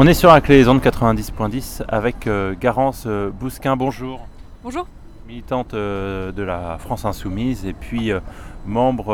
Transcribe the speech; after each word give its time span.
On 0.00 0.06
est 0.06 0.14
sur 0.14 0.30
la 0.30 0.40
clé 0.40 0.58
des 0.58 0.68
ondes 0.68 0.80
90.10 0.80 1.82
avec 1.88 2.28
euh, 2.28 2.54
Garance 2.54 3.02
euh, 3.08 3.30
Bousquin, 3.30 3.76
bonjour. 3.76 4.28
Bonjour. 4.62 4.86
Militante 5.26 5.74
euh, 5.74 6.30
de 6.30 6.44
la 6.44 6.78
France 6.78 7.04
Insoumise 7.04 7.66
et 7.66 7.72
puis 7.72 8.12
membre, 8.64 9.08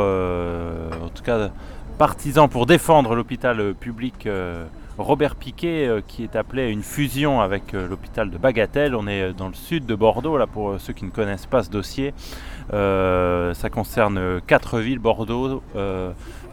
en 1.03 1.09
tout 1.09 1.23
cas 1.23 1.49
partisan 1.97 2.49
pour 2.49 2.67
défendre 2.67 3.15
l'hôpital 3.15 3.73
public 3.73 4.29
Robert 4.99 5.35
Piquet 5.35 5.89
euh, 5.89 6.01
qui 6.07 6.23
est 6.23 6.37
appelé 6.37 6.63
à 6.63 6.69
une 6.69 6.83
fusion 6.83 7.41
avec 7.41 7.75
euh, 7.75 7.89
l'hôpital 7.89 8.31
de 8.31 8.39
Bagatelle. 8.39 8.95
On 8.95 9.09
est 9.09 9.23
euh, 9.23 9.33
dans 9.33 9.49
le 9.49 9.55
sud 9.55 9.87
de 9.87 9.95
Bordeaux, 9.95 10.39
là 10.39 10.47
pour 10.47 10.79
ceux 10.79 10.93
qui 10.93 11.05
ne 11.05 11.11
connaissent 11.11 11.47
pas 11.47 11.63
ce 11.63 11.71
dossier. 11.71 12.15
Ça 12.71 13.71
concerne 13.71 14.41
quatre 14.47 14.79
villes, 14.79 14.99
Bordeaux, 14.99 15.63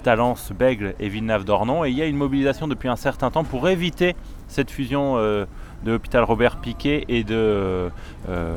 Talence, 0.03 0.51
Bègle 0.51 0.93
et 0.99 1.07
Villeneuve-d'Ornon. 1.07 1.85
Et 1.85 1.89
il 1.89 1.97
y 1.97 2.01
a 2.01 2.05
une 2.05 2.17
mobilisation 2.17 2.67
depuis 2.67 2.89
un 2.89 2.95
certain 2.95 3.31
temps 3.31 3.43
pour 3.43 3.69
éviter 3.69 4.15
cette 4.47 4.71
fusion 4.71 5.15
de 5.15 5.47
l'hôpital 5.85 6.23
Robert 6.23 6.57
Piquet 6.57 7.05
et 7.07 7.23
de 7.23 7.89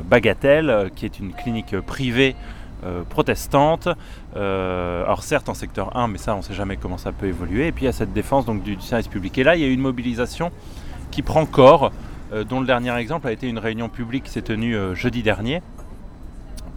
Bagatelle, 0.05 0.91
qui 0.97 1.05
est 1.05 1.21
une 1.21 1.33
clinique 1.33 1.79
privée 1.81 2.35
protestante. 3.09 3.89
Euh, 4.37 5.05
alors 5.05 5.23
certes 5.23 5.49
en 5.49 5.55
secteur 5.55 5.97
1, 5.97 6.09
mais 6.09 6.19
ça 6.19 6.35
on 6.35 6.39
ne 6.39 6.43
sait 6.43 6.55
jamais 6.55 6.77
comment 6.77 6.99
ça 6.99 7.13
peut 7.13 7.27
évoluer. 7.27 7.69
Et 7.69 7.73
puis 7.73 7.85
il 7.85 7.87
y 7.87 7.89
a 7.89 7.93
cette 7.93 8.13
défense 8.13 8.45
donc, 8.47 8.63
du, 8.63 8.81
service 8.81 9.09
public. 9.09 9.37
Et 9.39 9.45
là, 9.45 9.57
il 9.57 9.63
y 9.63 9.65
a 9.65 9.69
une 9.69 9.81
mobilisation 9.81 10.51
qui 11.11 11.23
prend 11.23 11.47
corps, 11.47 11.93
euh, 12.33 12.45
dont 12.45 12.61
le 12.61 12.67
dernier 12.67 12.95
exemple 12.97 13.29
a 13.29 13.33
été 13.33 13.49
une 13.49 13.59
réunion 13.59 13.89
publique 13.89 14.25
qui 14.25 14.31
s'est 14.31 14.43
tenue 14.43 14.77
euh, 14.77 14.95
jeudi 14.95 15.23
dernier 15.23 15.63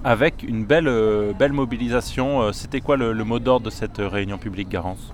avec 0.03 0.43
une 0.43 0.63
belle, 0.63 0.87
euh, 0.87 1.33
belle 1.33 1.53
mobilisation. 1.53 2.41
Euh, 2.41 2.51
C'était 2.51 2.81
quoi 2.81 2.97
le, 2.97 3.13
mot 3.23 3.39
d'ordre 3.39 3.65
de 3.65 3.69
cette 3.69 3.99
euh, 3.99 4.07
réunion 4.07 4.37
publique, 4.37 4.69
Garance? 4.69 5.13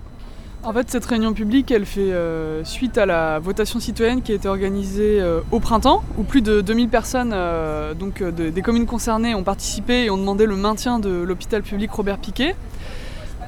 En 0.66 0.72
fait, 0.72 0.90
cette 0.90 1.04
réunion 1.04 1.34
publique, 1.34 1.70
elle 1.70 1.84
fait 1.84 2.10
euh, 2.12 2.64
suite 2.64 2.96
à 2.96 3.04
la 3.04 3.38
votation 3.38 3.80
citoyenne 3.80 4.22
qui 4.22 4.32
a 4.32 4.34
été 4.34 4.48
organisée 4.48 5.20
euh, 5.20 5.40
au 5.52 5.60
printemps, 5.60 6.02
où 6.16 6.22
plus 6.22 6.40
de 6.40 6.62
2000 6.62 6.88
personnes 6.88 7.32
euh, 7.34 7.92
donc, 7.92 8.22
de- 8.22 8.48
des 8.48 8.62
communes 8.62 8.86
concernées 8.86 9.34
ont 9.34 9.42
participé 9.42 10.04
et 10.04 10.10
ont 10.10 10.16
demandé 10.16 10.46
le 10.46 10.56
maintien 10.56 10.98
de 10.98 11.10
l'hôpital 11.10 11.62
public 11.62 11.90
Robert 11.92 12.18
Piquet. 12.18 12.54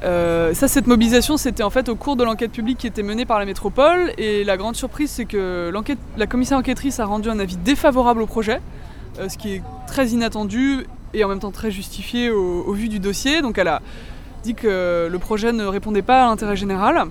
Ça, 0.03 0.67
cette 0.67 0.85
mobilisation, 0.85 1.37
c'était 1.37 1.63
en 1.63 1.71
fait 1.71 1.89
au 1.89 1.95
cours 1.95 2.17
de 2.17 2.23
l'enquête 2.23 2.51
publique 2.51 2.77
qui 2.77 2.85
était 2.87 3.01
menée 3.01 3.25
par 3.25 3.39
la 3.39 3.45
métropole. 3.45 4.11
Et 4.19 4.43
la 4.43 4.55
grande 4.55 4.75
surprise, 4.75 5.09
c'est 5.09 5.25
que 5.25 5.73
la 6.17 6.27
commissaire 6.27 6.59
enquêtrice 6.59 6.99
a 6.99 7.05
rendu 7.05 7.31
un 7.31 7.39
avis 7.39 7.57
défavorable 7.57 8.21
au 8.21 8.27
projet, 8.27 8.61
ce 9.27 9.35
qui 9.39 9.55
est 9.55 9.63
très 9.87 10.09
inattendu 10.09 10.85
et 11.15 11.23
en 11.23 11.27
même 11.29 11.39
temps 11.39 11.49
très 11.51 11.71
justifié 11.71 12.29
au, 12.29 12.63
au 12.67 12.73
vu 12.73 12.89
du 12.89 12.99
dossier. 12.99 13.41
Donc 13.41 13.57
elle 13.57 13.69
a 13.69 13.81
que 14.53 15.07
le 15.09 15.19
projet 15.19 15.51
ne 15.51 15.65
répondait 15.65 16.01
pas 16.01 16.23
à 16.23 16.27
l'intérêt 16.27 16.55
général. 16.55 17.07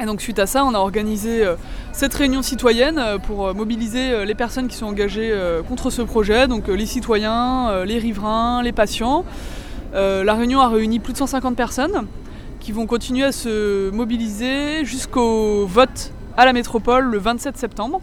Et 0.00 0.06
donc 0.06 0.20
suite 0.20 0.38
à 0.38 0.46
ça, 0.46 0.64
on 0.64 0.74
a 0.74 0.78
organisé 0.78 1.44
euh, 1.44 1.56
cette 1.92 2.14
réunion 2.14 2.42
citoyenne 2.42 2.98
euh, 2.98 3.18
pour 3.18 3.48
euh, 3.48 3.52
mobiliser 3.52 4.24
les 4.24 4.34
personnes 4.34 4.68
qui 4.68 4.76
sont 4.76 4.86
engagées 4.86 5.34
contre 5.68 5.90
ce 5.90 6.02
projet, 6.02 6.46
donc 6.46 6.68
les 6.68 6.86
citoyens, 6.86 7.84
les 7.84 7.98
riverains, 7.98 8.62
les 8.62 8.72
patients. 8.72 9.24
La 9.92 10.34
réunion 10.34 10.60
a 10.60 10.68
réuni 10.68 10.98
plus 10.98 11.12
de 11.12 11.18
150 11.18 11.56
personnes 11.56 12.06
qui 12.60 12.72
vont 12.72 12.86
continuer 12.86 13.24
à 13.24 13.32
se 13.32 13.90
mobiliser 13.90 14.84
jusqu'au 14.84 15.66
vote 15.66 16.12
à 16.36 16.44
la 16.44 16.52
métropole 16.52 17.04
le 17.04 17.18
27 17.18 17.56
septembre, 17.56 18.00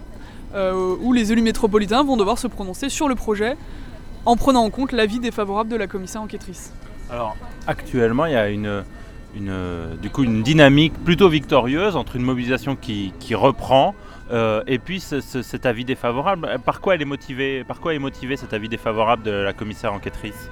où 1.01 1.13
les 1.13 1.31
élus 1.31 1.41
métropolitains 1.41 2.03
vont 2.03 2.17
devoir 2.17 2.37
se 2.37 2.47
prononcer 2.47 2.89
sur 2.89 3.07
le 3.07 3.15
projet 3.15 3.55
en 4.25 4.35
prenant 4.35 4.63
en 4.63 4.69
compte 4.69 4.91
l'avis 4.91 5.19
défavorable 5.19 5.69
de 5.69 5.75
la 5.75 5.87
commissaire 5.87 6.21
enquêtrice. 6.21 6.73
Alors 7.11 7.35
actuellement, 7.67 8.25
il 8.25 8.33
y 8.33 8.35
a 8.35 8.49
une, 8.49 8.83
du 10.01 10.09
coup, 10.09 10.23
une 10.23 10.43
dynamique 10.43 10.93
plutôt 11.03 11.29
victorieuse 11.29 11.95
entre 11.95 12.15
une 12.15 12.23
mobilisation 12.23 12.75
qui, 12.75 13.13
reprend 13.35 13.95
euh, 14.31 14.63
et 14.65 14.79
puis 14.79 14.99
ce- 14.99 15.21
ce- 15.21 15.43
cet 15.43 15.65
avis 15.67 15.85
défavorable. 15.85 16.49
Par 16.65 16.81
quoi, 16.81 16.95
elle 16.95 17.01
est 17.01 17.05
motivée, 17.05 17.63
par 17.63 17.79
quoi 17.79 17.93
est 17.93 17.99
motivé 17.99 18.37
cet 18.37 18.53
avis 18.53 18.69
défavorable 18.69 19.21
de 19.23 19.31
la 19.31 19.53
commissaire 19.53 19.93
enquêtrice? 19.93 20.49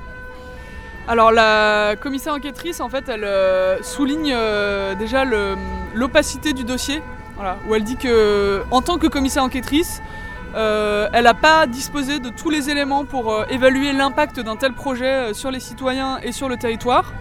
Alors 1.08 1.32
la 1.32 1.96
commissaire 2.00 2.34
enquêtrice, 2.34 2.80
en 2.80 2.90
fait, 2.90 3.10
elle 3.10 3.24
euh, 3.24 3.82
souligne 3.82 4.32
euh, 4.34 4.96
déjà 4.96 5.26
l'opacité 5.96 6.54
du 6.54 6.64
dossier, 6.64 7.02
voilà, 7.36 7.58
où 7.68 7.74
elle 7.76 7.84
dit 7.84 7.98
que, 7.98 8.62
en 8.72 8.82
tant 8.82 8.98
que 9.00 9.08
commissaire 9.08 9.44
enquêtrice, 9.44 10.02
euh, 10.56 11.08
elle 11.14 11.24
n'a 11.24 11.34
pas 11.34 11.66
disposé 11.66 12.20
de 12.20 12.30
tous 12.30 12.50
les 12.50 12.70
éléments 12.70 13.06
pour 13.06 13.34
euh, 13.34 13.46
évaluer 13.50 13.92
l'impact 13.92 14.40
d'un 14.40 14.56
tel 14.56 14.74
projet 14.74 15.06
euh, 15.06 15.34
sur 15.34 15.50
les 15.50 15.60
citoyens 15.60 16.20
et 16.22 16.32
sur 16.32 16.48
le 16.48 16.58
territoire. 16.58 17.14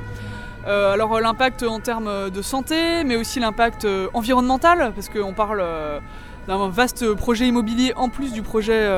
Alors 0.65 1.21
l'impact 1.21 1.65
en 1.65 1.81
termes 1.81 2.31
de 2.31 2.41
santé, 2.41 3.03
mais 3.03 3.17
aussi 3.17 3.41
l'impact 3.41 3.85
environnemental, 4.15 4.93
parce 4.95 5.09
qu'on 5.09 5.33
parle 5.33 5.61
d'un 6.47 6.69
vaste 6.69 7.15
projet 7.15 7.49
immobilier 7.49 7.93
en 7.97 8.09
plus 8.09 8.33
du 8.33 8.43
projet 8.43 8.89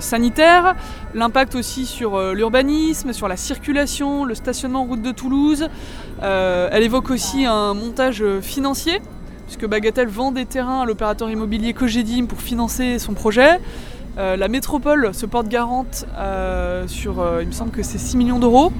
sanitaire, 0.00 0.74
l'impact 1.12 1.54
aussi 1.54 1.84
sur 1.84 2.32
l'urbanisme, 2.32 3.12
sur 3.12 3.28
la 3.28 3.36
circulation, 3.36 4.24
le 4.24 4.34
stationnement 4.34 4.80
en 4.80 4.86
route 4.86 5.02
de 5.02 5.12
Toulouse. 5.12 5.68
Elle 6.22 6.82
évoque 6.82 7.10
aussi 7.10 7.44
un 7.44 7.74
montage 7.74 8.24
financier, 8.40 9.02
puisque 9.52 9.68
Bagatelle 9.68 10.08
vend 10.08 10.32
des 10.32 10.46
terrains 10.46 10.80
à 10.80 10.86
l'opérateur 10.86 11.30
immobilier 11.30 11.74
Cogedim 11.74 12.24
pour 12.24 12.40
financer 12.40 12.98
son 12.98 13.12
projet. 13.12 13.60
Euh, 14.16 14.34
la 14.34 14.48
métropole 14.48 15.12
se 15.12 15.26
porte 15.26 15.46
garante 15.46 16.06
euh, 16.16 16.88
sur, 16.88 17.20
euh, 17.20 17.42
il 17.42 17.48
me 17.48 17.52
semble 17.52 17.70
que 17.70 17.82
c'est 17.82 17.98
6 17.98 18.16
millions 18.16 18.38
d'euros. 18.38 18.72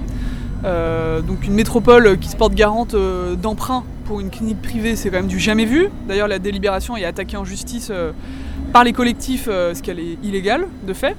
Donc 0.64 1.46
une 1.46 1.52
métropole 1.52 2.18
qui 2.18 2.28
se 2.30 2.36
porte 2.36 2.54
garante 2.54 2.96
d'emprunt 3.42 3.84
pour 4.06 4.20
une 4.20 4.30
clinique 4.30 4.62
privée, 4.62 4.96
c'est 4.96 5.10
quand 5.10 5.18
même 5.18 5.26
du 5.26 5.38
jamais 5.38 5.66
vu. 5.66 5.90
D'ailleurs, 6.08 6.28
la 6.28 6.38
délibération 6.38 6.96
est 6.96 7.04
attaquée 7.04 7.36
en 7.36 7.44
justice 7.44 7.92
par 8.72 8.84
les 8.84 8.94
collectifs, 8.94 9.46
ce 9.46 9.82
qu'elle 9.82 9.98
est 9.98 10.16
illégale 10.22 10.66
de 10.86 10.94
fait. 10.94 11.16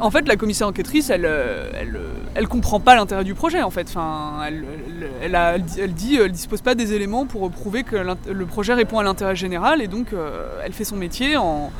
En 0.00 0.10
fait, 0.10 0.26
la 0.26 0.36
commissaire 0.36 0.66
enquêtrice, 0.66 1.08
elle, 1.10 1.24
euh, 1.24 1.70
elle, 1.72 1.96
euh, 1.96 2.08
elle 2.34 2.48
comprend 2.48 2.80
pas 2.80 2.96
l'intérêt 2.96 3.22
du 3.22 3.34
projet. 3.34 3.62
En 3.62 3.70
fait, 3.70 3.94
elle, 4.46 4.64
elle, 5.22 5.62
dit, 5.62 5.80
elle 5.80 5.94
dit, 5.94 6.16
elle 6.16 6.32
dispose 6.32 6.62
pas 6.62 6.74
des 6.74 6.92
éléments 6.94 7.26
pour 7.26 7.48
prouver 7.50 7.84
que 7.84 7.96
le 7.96 8.46
projet 8.46 8.74
répond 8.74 8.98
à 8.98 9.04
l'intérêt 9.04 9.36
général, 9.36 9.80
et 9.80 9.86
donc 9.86 10.12
euh, 10.12 10.46
elle 10.64 10.72
fait 10.72 10.84
son 10.84 10.96
métier 10.96 11.36
en 11.36 11.70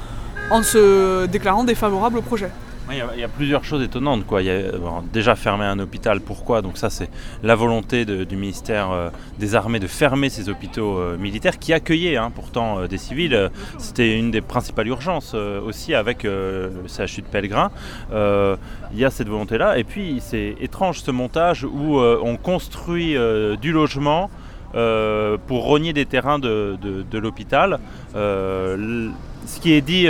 se 0.63 1.27
déclarant 1.27 1.65
défavorable 1.65 2.19
au 2.19 2.23
projet. 2.23 2.51
Il 2.91 2.99
y, 3.19 3.25
a, 3.25 3.29
plusieurs 3.29 3.65
choses 3.65 3.83
étonnantes. 3.83 4.27
Quoi. 4.27 4.43
Y 4.43 4.51
a 4.51 4.63
déjà 5.11 5.37
fermer 5.37 5.65
un 5.65 5.79
hôpital, 5.79 6.21
pourquoi? 6.21 6.61
Donc 6.61 6.77
ça 6.77 6.91
c'est 6.91 7.09
la 7.43 7.55
volonté 7.55 8.05
du 8.05 8.37
ministère 8.37 8.91
euh, 8.91 9.09
des 9.39 9.55
Armées 9.55 9.81
de 9.81 9.87
fermer 9.87 10.29
ces 10.29 10.51
hôpitaux 10.51 10.99
euh, 10.99 11.17
militaires 11.17 11.59
qui 11.59 11.73
accueillaient 11.73 12.19
hein, 12.19 12.31
pourtant 12.35 12.81
euh, 12.81 12.87
des 12.87 12.99
civils. 12.99 13.51
C'était 13.79 14.19
une 14.19 14.31
des 14.31 14.43
principales 14.43 14.89
urgences 14.89 15.35
aussi 15.35 15.95
avec 15.95 16.25
le 16.25 16.71
CHU 16.87 17.23
de 17.23 17.27
Pellegrin. 17.27 17.71
Il 18.13 18.99
y 18.99 19.05
a 19.05 19.11
cette 19.11 19.29
volonté-là. 19.29 19.79
Et 19.79 19.85
puis 19.85 20.19
c'est 20.21 20.55
étrange 20.61 21.01
ce 21.01 21.11
montage 21.11 21.65
où 21.65 21.99
on 21.99 22.37
construit 22.37 23.17
du 23.61 23.73
logement. 23.73 24.31
pour 24.73 25.65
rogner 25.65 25.93
des 25.93 26.07
terrains 26.07 26.39
de, 26.39 27.19
l'hôpital. 27.19 27.79
Ce 28.15 29.61
qui 29.61 29.73
est 29.73 29.81
dit 29.81 30.09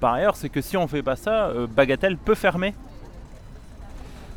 Par 0.00 0.14
ailleurs, 0.14 0.36
c'est 0.36 0.48
que 0.48 0.60
si 0.60 0.76
on 0.76 0.88
fait 0.88 1.02
pas 1.02 1.16
ça, 1.16 1.46
euh, 1.46 1.66
Bagatelle 1.68 2.16
peut 2.16 2.34
fermer. 2.34 2.74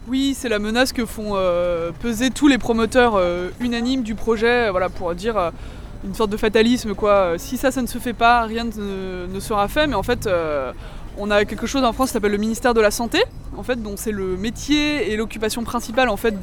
Oui, 0.08 0.36
c'est 0.38 0.50
la 0.50 0.60
menace 0.60 0.92
que 0.92 1.06
font 1.06 1.32
euh, 1.36 1.92
peser 2.02 2.30
tous 2.30 2.48
les 2.48 2.58
promoteurs 2.58 3.14
euh, 3.16 3.50
unanimes 3.62 4.04
du 4.04 4.16
projet, 4.16 4.68
euh, 4.68 4.72
voilà, 4.72 4.90
pour 4.90 5.16
dire 5.16 5.38
euh, 5.38 5.50
une 6.06 6.14
sorte 6.14 6.30
de 6.30 6.38
fatalisme, 6.38 6.94
quoi. 6.94 7.12
Euh, 7.12 7.38
Si 7.38 7.56
ça, 7.58 7.72
ça 7.72 7.82
ne 7.82 7.88
se 7.88 7.98
fait 8.00 8.14
pas, 8.14 8.42
rien 8.44 8.66
ne, 8.66 9.28
ne 9.28 9.40
sera 9.40 9.68
fait. 9.70 9.88
Mais 9.88 9.96
en 9.96 10.04
fait, 10.04 10.28
euh, 10.28 10.74
on 11.18 11.32
a 11.32 11.46
quelque 11.46 11.68
chose 11.68 11.84
en 11.86 11.94
France 11.94 12.10
qui 12.10 12.14
s'appelle 12.14 12.34
le 12.34 12.38
ministère 12.38 12.74
de 12.74 12.82
la 12.82 12.92
Santé, 12.92 13.24
en 13.56 13.64
fait, 13.64 13.82
dont 13.82 13.96
c'est 13.96 14.12
le 14.12 14.36
métier 14.36 15.12
et 15.12 15.16
l'occupation 15.16 15.64
principale, 15.64 16.10
en 16.10 16.18
fait, 16.18 16.36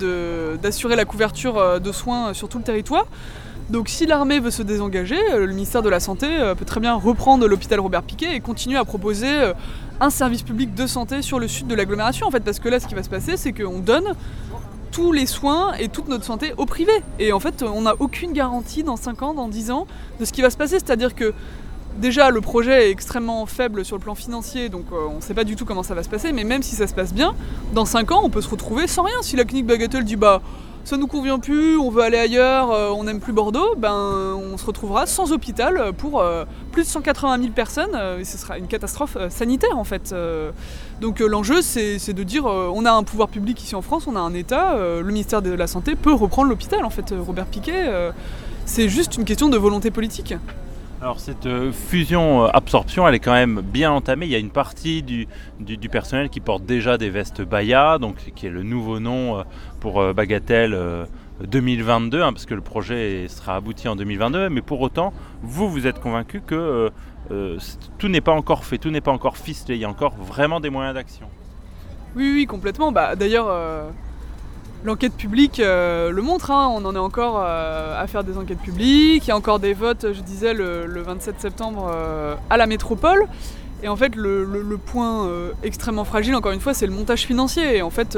d'assurer 0.62 0.96
la 0.96 1.04
couverture 1.04 1.58
euh, 1.58 1.78
de 1.78 1.92
soins 1.92 2.32
sur 2.32 2.48
tout 2.48 2.58
le 2.58 2.64
territoire. 2.64 3.06
Donc 3.70 3.88
si 3.88 4.04
l'armée 4.04 4.40
veut 4.40 4.50
se 4.50 4.64
désengager, 4.64 5.16
euh, 5.32 5.46
le 5.46 5.52
ministère 5.52 5.80
de 5.80 5.88
la 5.88 6.00
Santé 6.00 6.26
euh, 6.28 6.56
peut 6.56 6.64
très 6.64 6.80
bien 6.80 6.94
reprendre 6.94 7.46
l'hôpital 7.46 7.78
Robert 7.78 8.02
Piquet 8.02 8.34
et 8.34 8.40
continuer 8.40 8.76
à 8.76 8.84
proposer 8.84 9.28
euh, 9.28 9.52
un 10.00 10.10
service 10.10 10.42
public 10.42 10.74
de 10.74 10.88
santé 10.88 11.22
sur 11.22 11.38
le 11.38 11.46
sud 11.46 11.68
de 11.68 11.76
l'agglomération 11.76 12.26
en 12.26 12.32
fait 12.32 12.40
parce 12.40 12.58
que 12.58 12.68
là 12.68 12.80
ce 12.80 12.88
qui 12.88 12.96
va 12.96 13.04
se 13.04 13.08
passer 13.08 13.36
c'est 13.36 13.52
qu'on 13.52 13.78
donne 13.78 14.14
tous 14.90 15.12
les 15.12 15.26
soins 15.26 15.74
et 15.74 15.88
toute 15.88 16.08
notre 16.08 16.24
santé 16.24 16.52
au 16.56 16.66
privé. 16.66 16.90
Et 17.20 17.32
en 17.32 17.38
fait 17.38 17.62
on 17.62 17.82
n'a 17.82 17.94
aucune 18.00 18.32
garantie 18.32 18.82
dans 18.82 18.96
5 18.96 19.22
ans, 19.22 19.34
dans 19.34 19.46
10 19.46 19.70
ans 19.70 19.86
de 20.18 20.24
ce 20.24 20.32
qui 20.32 20.42
va 20.42 20.50
se 20.50 20.56
passer. 20.56 20.80
C'est 20.80 20.90
à 20.90 20.96
dire 20.96 21.14
que 21.14 21.32
déjà 21.96 22.30
le 22.30 22.40
projet 22.40 22.88
est 22.88 22.90
extrêmement 22.90 23.46
faible 23.46 23.84
sur 23.84 23.96
le 23.96 24.02
plan 24.02 24.16
financier 24.16 24.68
donc 24.68 24.86
on 24.90 25.16
ne 25.16 25.20
sait 25.20 25.34
pas 25.34 25.44
du 25.44 25.54
tout 25.54 25.64
comment 25.64 25.84
ça 25.84 25.94
va 25.94 26.02
se 26.02 26.08
passer. 26.08 26.32
Mais 26.32 26.42
même 26.42 26.64
si 26.64 26.74
ça 26.74 26.88
se 26.88 26.94
passe 26.94 27.14
bien 27.14 27.36
dans 27.72 27.84
5 27.84 28.10
ans 28.10 28.22
on 28.24 28.30
peut 28.30 28.42
se 28.42 28.48
retrouver 28.48 28.88
sans 28.88 29.04
rien. 29.04 29.22
Si 29.22 29.36
la 29.36 29.44
clinique 29.44 29.66
Bagatelle 29.66 30.04
dit 30.04 30.16
bah 30.16 30.42
ça 30.84 30.96
nous 30.96 31.06
convient 31.06 31.38
plus, 31.38 31.76
on 31.76 31.90
veut 31.90 32.02
aller 32.02 32.18
ailleurs, 32.18 32.70
euh, 32.70 32.90
on 32.90 33.04
n'aime 33.04 33.20
plus 33.20 33.32
Bordeaux, 33.32 33.74
ben 33.76 33.92
on 34.36 34.56
se 34.56 34.64
retrouvera 34.64 35.06
sans 35.06 35.32
hôpital 35.32 35.92
pour 35.96 36.20
euh, 36.20 36.44
plus 36.72 36.82
de 36.82 36.88
180 36.88 37.38
000 37.38 37.52
personnes 37.52 37.90
euh, 37.94 38.18
et 38.18 38.24
ce 38.24 38.38
sera 38.38 38.58
une 38.58 38.66
catastrophe 38.66 39.16
sanitaire 39.28 39.76
en 39.76 39.84
fait. 39.84 40.14
Donc 41.00 41.20
l'enjeu 41.20 41.62
c'est 41.62 42.12
de 42.12 42.22
dire 42.22 42.46
on 42.46 42.84
a 42.84 42.92
un 42.92 43.02
pouvoir 43.02 43.28
public 43.28 43.62
ici 43.62 43.74
en 43.74 43.82
France, 43.82 44.06
on 44.06 44.16
a 44.16 44.20
un 44.20 44.34
État, 44.34 44.76
le 44.76 45.04
ministère 45.04 45.42
de 45.42 45.50
la 45.50 45.66
Santé 45.66 45.94
peut 45.94 46.12
reprendre 46.12 46.48
l'hôpital 46.48 46.84
en 46.84 46.90
fait, 46.90 47.14
Robert 47.18 47.46
Piquet. 47.46 47.90
c'est 48.64 48.88
juste 48.88 49.16
une 49.16 49.24
question 49.24 49.48
de 49.48 49.56
volonté 49.56 49.90
politique. 49.90 50.34
Alors 51.00 51.18
cette 51.18 51.48
fusion-absorption, 51.72 53.08
elle 53.08 53.14
est 53.14 53.20
quand 53.20 53.32
même 53.32 53.62
bien 53.62 53.90
entamée. 53.90 54.26
Il 54.26 54.32
y 54.32 54.34
a 54.34 54.38
une 54.38 54.50
partie 54.50 55.02
du, 55.02 55.26
personnel 55.90 56.28
qui 56.28 56.40
porte 56.40 56.64
déjà 56.64 56.98
des 56.98 57.08
vestes 57.08 57.40
Baya, 57.42 57.98
donc 57.98 58.16
qui 58.34 58.46
est 58.46 58.50
le 58.50 58.62
nouveau 58.62 59.00
nom 59.00 59.42
pour 59.80 60.12
Bagatelle 60.12 61.06
2022, 61.46 62.22
hein, 62.22 62.32
parce 62.32 62.46
que 62.46 62.54
le 62.54 62.60
projet 62.60 63.26
sera 63.28 63.56
abouti 63.56 63.88
en 63.88 63.96
2022, 63.96 64.48
mais 64.48 64.62
pour 64.62 64.80
autant, 64.80 65.12
vous, 65.42 65.68
vous 65.68 65.86
êtes 65.86 66.00
convaincu 66.00 66.40
que 66.40 66.54
euh, 66.54 66.90
euh, 67.30 67.58
tout 67.98 68.08
n'est 68.08 68.20
pas 68.20 68.32
encore 68.32 68.64
fait, 68.64 68.78
tout 68.78 68.90
n'est 68.90 69.00
pas 69.00 69.12
encore 69.12 69.36
ficelé, 69.36 69.76
il 69.76 69.80
y 69.80 69.84
a 69.84 69.88
encore 69.88 70.14
vraiment 70.16 70.60
des 70.60 70.70
moyens 70.70 70.94
d'action. 70.94 71.26
Oui, 72.16 72.32
oui, 72.34 72.46
complètement. 72.46 72.92
Bah, 72.92 73.14
D'ailleurs, 73.16 73.46
euh, 73.48 73.88
l'enquête 74.84 75.14
publique 75.14 75.58
le 75.58 76.20
montre, 76.20 76.50
hein. 76.50 76.68
on 76.74 76.84
en 76.84 76.94
est 76.94 76.98
encore 76.98 77.38
à 77.40 78.06
faire 78.06 78.24
des 78.24 78.36
enquêtes 78.36 78.60
publiques, 78.60 79.26
il 79.26 79.28
y 79.28 79.30
a 79.30 79.36
encore 79.36 79.58
des 79.58 79.74
votes, 79.74 80.12
je 80.12 80.20
disais, 80.20 80.54
le, 80.54 81.02
27 81.02 81.40
septembre 81.40 81.92
à 82.48 82.56
la 82.56 82.66
métropole. 82.66 83.26
Et 83.82 83.88
en 83.88 83.96
fait, 83.96 84.14
le, 84.16 84.78
point 84.78 85.28
extrêmement 85.62 86.04
fragile, 86.04 86.34
encore 86.34 86.52
une 86.52 86.60
fois, 86.60 86.74
c'est 86.74 86.86
le 86.86 86.92
montage 86.92 87.26
financier. 87.26 87.76
Et 87.76 87.82
en 87.82 87.90
fait, 87.90 88.16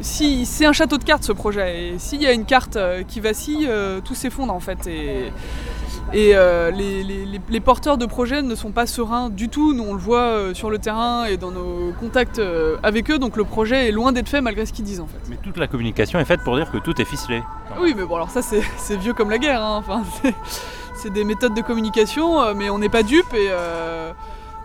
si 0.00 0.46
c'est 0.46 0.66
un 0.66 0.72
château 0.72 0.98
de 0.98 1.04
cartes 1.04 1.24
ce 1.24 1.32
projet, 1.32 1.88
et 1.88 1.98
s'il 1.98 2.22
y 2.22 2.26
a 2.26 2.32
une 2.32 2.44
carte 2.44 2.76
euh, 2.76 3.02
qui 3.02 3.20
vacille, 3.20 3.66
euh, 3.68 4.00
tout 4.00 4.14
s'effondre 4.14 4.52
en 4.52 4.60
fait. 4.60 4.88
Euh, 6.14 6.70
les, 6.70 7.60
porteurs 7.60 7.98
de 7.98 8.06
projets 8.06 8.42
ne 8.42 8.54
sont 8.54 8.72
pas 8.72 8.86
sereins 8.86 9.30
du 9.30 9.48
tout. 9.48 9.74
Nous 9.74 9.84
on 9.84 9.94
le 9.94 10.00
voit 10.00 10.54
sur 10.54 10.70
le 10.70 10.78
terrain 10.78 11.24
et 11.24 11.36
dans 11.36 11.50
nos 11.50 11.92
contacts 12.00 12.40
avec 12.82 13.10
eux, 13.10 13.18
donc 13.18 13.36
le 13.36 13.44
projet 13.44 13.88
est 13.88 13.92
loin 13.92 14.12
d'être 14.12 14.28
fait 14.28 14.40
malgré 14.40 14.66
ce 14.66 14.72
qu'ils 14.72 14.84
disent 14.84 15.00
en 15.00 15.06
fait. 15.06 15.20
Mais 15.28 15.36
toute 15.42 15.56
la 15.56 15.66
communication 15.66 16.18
est 16.18 16.24
faite 16.24 16.40
pour 16.42 16.56
dire 16.56 16.70
que 16.70 16.78
tout 16.78 17.00
est 17.00 17.04
ficelé. 17.04 17.42
Oui, 17.80 17.94
mais 17.96 18.04
bon, 18.04 18.16
alors 18.16 18.30
ça 18.30 18.42
c'est 18.42 18.96
vieux 18.96 19.14
comme 19.14 19.30
la 19.30 19.38
guerre. 19.38 19.62
Hein. 19.62 19.76
Enfin, 19.78 20.02
c'est 20.94 21.12
des 21.12 21.24
méthodes 21.24 21.54
de 21.54 21.62
communication, 21.62 22.54
mais 22.54 22.70
on 22.70 22.78
n'est 22.78 22.88
pas 22.88 23.02
dupe 23.02 23.32
et 23.34 23.50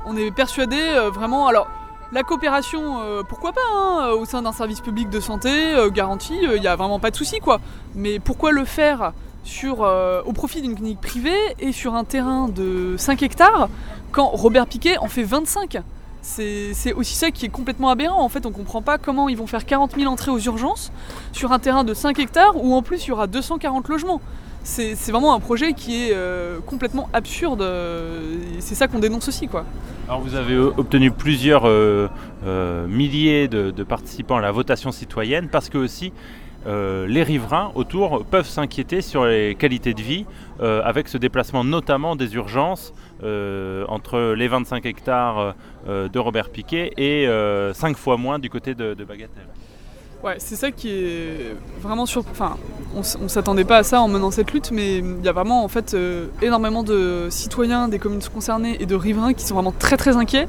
on 0.05 0.15
est 0.17 0.31
persuadé 0.31 0.77
vraiment. 1.13 1.47
Alors 1.47 1.67
la 2.11 2.23
coopération, 2.23 3.01
euh, 3.01 3.23
pourquoi 3.27 3.51
pas, 3.51 3.59
hein, 3.73 4.11
au 4.11 4.25
sein 4.25 4.41
d'un 4.41 4.51
service 4.51 4.79
public 4.79 5.09
de 5.09 5.19
santé, 5.19 5.49
euh, 5.49 5.89
garantie, 5.89 6.37
il 6.41 6.49
euh, 6.49 6.59
n'y 6.59 6.67
a 6.67 6.75
vraiment 6.75 6.99
pas 6.99 7.11
de 7.11 7.15
souci 7.15 7.39
quoi. 7.39 7.59
Mais 7.95 8.19
pourquoi 8.19 8.51
le 8.51 8.63
faire? 8.63 9.11
Sur, 9.45 9.79
au 10.25 10.33
profit 10.33 10.61
d'une 10.61 10.75
clinique 10.75 10.99
privée 10.99 11.55
et 11.59 11.71
sur 11.71 11.93
un 11.95 12.03
terrain 12.03 12.49
de 12.49 12.95
5 12.97 13.23
hectares 13.23 13.69
quand 14.11 14.27
Robert 14.27 14.67
Piquet 14.67 14.97
en 14.97 15.07
fait 15.07 15.23
25 15.23 15.77
c'est 16.21 16.91
aussi 16.93 17.13
ça 17.13 17.29
qui 17.29 17.45
est 17.45 17.49
complètement 17.49 17.89
aberrant. 17.89 18.23
En 18.23 18.29
fait, 18.29 18.47
on 18.47 18.51
comprend 18.51 18.81
pas 18.81 18.97
comment 18.97 19.29
ils 19.29 19.37
vont 19.37 19.45
faire 19.45 19.63
40 19.63 19.95
000 19.95 20.11
entrées 20.11 20.31
aux 20.31 20.39
urgences 20.39 20.91
sur 21.31 21.51
un 21.51 21.59
terrain 21.59 21.83
de 21.83 21.93
5 21.93 22.17
hectares 22.17 22.55
où 22.55 22.73
en 22.73 22.81
plus 22.81 23.05
il 23.05 23.09
y 23.09 23.11
aura 23.11 23.27
240 23.27 23.87
logements 23.89 24.19
c'est 24.65 25.11
vraiment 25.11 25.35
un 25.35 25.39
projet 25.39 25.73
qui 25.73 26.05
est 26.05 26.13
euh, 26.13 26.59
complètement 26.65 27.07
absurde. 27.13 27.63
c'est 28.59 28.75
ça 28.75 28.87
qu'on 28.87 28.99
dénonce 28.99 29.27
aussi. 29.27 29.47
Quoi. 29.47 29.63
Alors 30.07 30.21
vous 30.21 30.35
avez 30.35 30.57
obtenu 30.57 31.11
plusieurs 31.11 31.67
euh, 31.67 32.07
euh, 32.45 32.87
milliers 32.87 33.47
de, 33.47 33.71
participants 33.83 34.37
à 34.37 34.41
la 34.41 34.51
votation 34.51 34.91
citoyenne 34.91 35.49
parce 35.51 35.69
que 35.69 35.77
aussi 35.77 36.11
les 36.65 37.23
riverains 37.23 37.71
autour 37.75 38.25
peuvent 38.25 38.47
s'inquiéter 38.47 39.01
sur 39.01 39.25
les 39.25 39.55
qualités 39.55 39.93
de 39.93 40.01
vie 40.01 40.25
avec 40.59 41.07
ce 41.07 41.17
déplacement 41.17 41.63
notamment 41.63 42.15
des 42.15 42.35
urgences 42.35 42.93
entre 43.21 44.33
les 44.35 44.47
25 44.47 44.85
hectares 44.85 45.55
de 45.87 46.19
Robert 46.19 46.49
Piquet 46.49 46.91
et 46.97 47.27
5 47.73 47.97
fois 47.97 48.17
moins 48.17 48.39
du 48.39 48.49
côté 48.49 48.73
de, 48.73 48.93
Bagatelle. 49.03 49.47
Ouais, 50.23 50.37
c'est 50.39 50.55
ça 50.55 50.71
qui 50.71 50.89
est 50.89 51.55
vraiment 51.81 52.07
sur. 52.07 52.23
Enfin, 52.31 52.57
on, 52.95 53.03
s'attendait 53.27 53.63
pas 53.63 53.77
à 53.77 53.83
ça 53.83 54.01
en 54.01 54.07
menant 54.07 54.31
cette 54.31 54.51
lutte, 54.53 54.71
mais 54.71 54.97
il 54.97 55.23
y 55.23 55.27
a 55.27 55.31
vraiment 55.31 55.63
en 55.63 55.67
fait 55.67 55.93
euh, 55.93 56.27
énormément 56.41 56.81
de 56.81 57.27
citoyens 57.29 57.87
des 57.87 57.99
communes 57.99 58.23
concernées 58.33 58.77
et 58.79 58.87
de 58.87 58.95
riverains 58.95 59.33
qui 59.33 59.45
sont 59.45 59.53
vraiment 59.53 59.73
très 59.77 59.97
très 59.97 60.17
inquiets. 60.17 60.47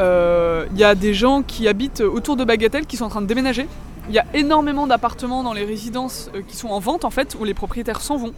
Euh, 0.00 0.64
il 0.72 0.78
y 0.78 0.84
a 0.84 0.94
des 0.94 1.12
gens 1.12 1.42
qui 1.42 1.68
habitent 1.68 2.00
autour 2.00 2.36
de 2.36 2.44
Bagatelle 2.44 2.86
qui 2.86 2.96
sont 2.96 3.04
en 3.04 3.10
train 3.10 3.20
de 3.20 3.26
déménager. 3.26 3.66
Il 4.08 4.14
y 4.14 4.18
a 4.18 4.26
énormément 4.34 4.86
d'appartements 4.86 5.42
dans 5.42 5.52
les 5.52 5.64
résidences 5.64 6.30
euh, 6.34 6.42
qui 6.46 6.56
sont 6.56 6.68
en 6.68 6.80
vente 6.80 7.04
en 7.04 7.10
fait, 7.10 7.36
où 7.38 7.44
les 7.44 7.54
propriétaires 7.54 8.00
s'en 8.00 8.16
vont 8.16 8.34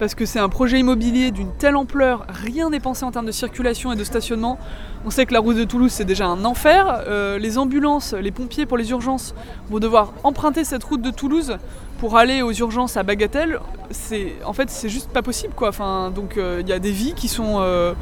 parce 0.00 0.14
que 0.14 0.24
c'est 0.24 0.38
un 0.38 0.48
projet 0.48 0.80
immobilier 0.80 1.30
d'une 1.30 1.52
telle 1.52 1.76
ampleur, 1.76 2.24
rien 2.30 2.70
n'est 2.70 2.80
pensé 2.80 3.04
en 3.04 3.12
termes 3.12 3.26
de 3.26 3.32
circulation 3.32 3.92
et 3.92 3.96
de 3.96 4.02
stationnement. 4.02 4.58
On 5.04 5.10
sait 5.10 5.26
que 5.26 5.34
la 5.34 5.40
route 5.40 5.58
de 5.58 5.64
Toulouse 5.64 5.92
c'est 5.92 6.06
déjà 6.06 6.24
un 6.26 6.46
enfer. 6.46 7.04
Euh, 7.06 7.38
les 7.38 7.58
ambulances, 7.58 8.14
les 8.14 8.30
pompiers 8.30 8.64
pour 8.64 8.78
les 8.78 8.90
urgences 8.92 9.34
vont 9.68 9.78
devoir 9.78 10.14
emprunter 10.24 10.64
cette 10.64 10.82
route 10.84 11.02
de 11.02 11.10
Toulouse 11.10 11.58
pour 12.00 12.16
aller 12.16 12.40
aux 12.40 12.52
urgences 12.52 12.96
à 12.96 13.02
Bagatelle. 13.02 13.60
C'est 13.90 14.32
en 14.44 14.54
fait 14.54 14.70
c'est 14.70 14.88
juste 14.88 15.10
pas 15.10 15.22
possible 15.22 15.52
quoi. 15.54 15.68
Enfin, 15.68 16.10
donc 16.10 16.36
euh, 16.36 16.58
il 16.62 16.68
y 16.68 16.72
a 16.72 16.78
des 16.78 16.90
vies 16.90 17.12
qui 17.14 17.28
sont 17.28 17.58
euh, 17.58 17.92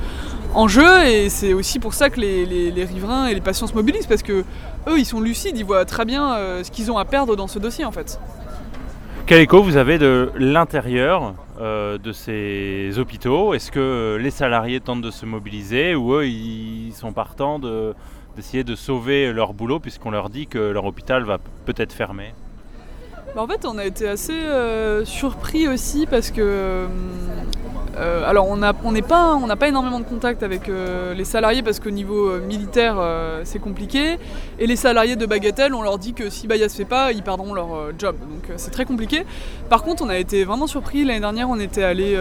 en 0.54 0.68
jeu 0.68 1.04
et 1.04 1.28
c'est 1.28 1.52
aussi 1.52 1.80
pour 1.80 1.94
ça 1.94 2.08
que 2.08 2.20
les, 2.20 2.84
riverains 2.84 3.26
et 3.26 3.34
les 3.34 3.40
patients 3.40 3.66
se 3.66 3.74
mobilisent 3.74 4.06
parce 4.06 4.22
que 4.22 4.44
eux 4.88 4.98
ils 4.98 5.04
sont 5.04 5.20
lucides, 5.20 5.58
ils 5.58 5.64
voient 5.64 5.84
très 5.84 6.04
bien 6.04 6.36
ce 6.62 6.70
qu'ils 6.70 6.90
ont 6.92 6.98
à 6.98 7.04
perdre 7.04 7.34
dans 7.34 7.48
ce 7.48 7.58
dossier 7.58 7.84
en 7.84 7.92
fait. 7.92 8.18
Quel 9.26 9.40
écho 9.40 9.62
vous 9.62 9.76
avez 9.76 9.98
de 9.98 10.30
l'intérieur 10.36 11.34
euh, 11.60 11.98
de 11.98 12.12
ces 12.12 12.98
hôpitaux? 12.98 13.52
Est-ce 13.52 13.70
que 13.70 14.16
les 14.18 14.30
salariés 14.30 14.80
tentent 14.80 15.02
de 15.02 15.10
se 15.10 15.26
mobiliser 15.26 15.94
ou 15.94 16.14
eux 16.14 16.26
ils 16.26 16.92
sont 16.94 17.12
partants 17.12 17.58
d'essayer 17.58 18.64
de 18.64 18.74
sauver 18.74 19.32
leur 19.32 19.52
boulot 19.52 19.80
puisqu'on 19.80 20.12
leur 20.12 20.30
dit 20.30 20.46
que 20.46 20.58
leur 20.58 20.84
hôpital 20.84 21.24
va 21.24 21.38
peut-être 21.66 21.92
fermer? 21.92 22.32
En 23.36 23.46
fait, 23.46 23.64
on 23.64 23.78
a 23.78 23.84
été 23.84 24.08
assez 24.08 24.32
euh, 24.32 25.04
surpris 25.04 25.68
aussi 25.68 26.06
parce 26.06 26.30
que. 26.30 26.86
Euh, 27.96 28.22
alors, 28.28 28.48
on 28.48 28.56
n'a 28.56 28.72
pas, 28.72 29.68
énormément 29.68 29.98
de 29.98 30.04
contact 30.04 30.44
avec 30.44 30.68
euh, 30.68 31.14
les 31.14 31.24
salariés 31.24 31.64
parce 31.64 31.80
qu'au 31.80 31.90
niveau 31.90 32.38
militaire, 32.38 32.96
c'est 33.42 33.58
compliqué. 33.58 34.18
Et 34.60 34.66
les 34.68 34.76
salariés 34.76 35.16
de 35.16 35.26
Bagatelle, 35.26 35.74
on 35.74 35.82
leur 35.82 35.98
dit 35.98 36.14
que 36.14 36.30
si 36.30 36.46
Baya 36.46 36.68
se 36.68 36.76
fait 36.76 36.84
pas, 36.84 37.10
ils 37.10 37.24
perdront 37.24 37.54
leur 37.54 37.90
job. 37.98 38.16
Donc, 38.20 38.52
c'est 38.56 38.70
très 38.70 38.84
compliqué. 38.84 39.24
Par 39.68 39.82
contre, 39.82 40.04
on 40.04 40.08
a 40.08 40.16
été 40.16 40.44
vraiment 40.44 40.68
surpris. 40.68 41.04
L'année 41.04 41.20
dernière, 41.20 41.50
on 41.50 41.58
était 41.58 41.82
allé 41.82 42.16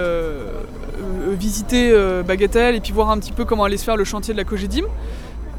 visiter 1.37 1.95
Bagatelle 2.25 2.73
et 2.73 2.79
puis 2.79 2.91
voir 2.91 3.11
un 3.11 3.19
petit 3.19 3.31
peu 3.31 3.45
comment 3.45 3.65
allait 3.65 3.77
se 3.77 3.85
faire 3.85 3.97
le 3.97 4.03
chantier 4.03 4.33
de 4.33 4.39
la 4.39 4.45
Cogedim. 4.45 4.85